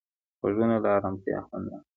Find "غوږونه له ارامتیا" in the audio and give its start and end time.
0.39-1.37